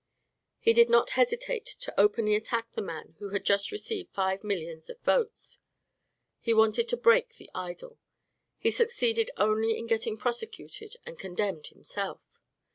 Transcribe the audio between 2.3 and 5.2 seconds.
attack the man who had just received five millions of